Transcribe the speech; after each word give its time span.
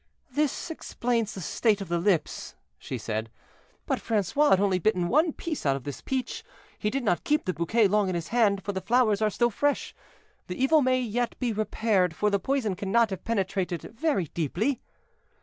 "This 0.31 0.71
explains 0.71 1.35
the 1.35 1.41
state 1.41 1.79
of 1.79 1.87
the 1.87 1.99
lips," 1.99 2.55
she 2.79 2.97
said; 2.97 3.29
"but 3.85 3.99
Francois 3.99 4.49
had 4.49 4.59
only 4.59 4.79
bitten 4.79 5.09
one 5.09 5.31
piece 5.31 5.63
out 5.63 5.75
of 5.75 5.83
this 5.83 6.01
peach. 6.01 6.43
He 6.79 6.89
did 6.89 7.03
not 7.03 7.23
keep 7.23 7.45
the 7.45 7.53
bouquet 7.53 7.87
long 7.87 8.09
in 8.09 8.15
his 8.15 8.29
hand, 8.29 8.63
for 8.63 8.71
the 8.71 8.81
flowers 8.81 9.21
are 9.21 9.29
still 9.29 9.51
fresh; 9.51 9.93
the 10.47 10.57
evil 10.59 10.81
may 10.81 10.99
yet 10.99 11.37
be 11.37 11.53
repaired, 11.53 12.15
for 12.15 12.31
the 12.31 12.39
poison 12.39 12.73
cannot 12.75 13.11
have 13.11 13.23
penetrated 13.23 13.83
very 13.83 14.25
deeply. 14.33 14.81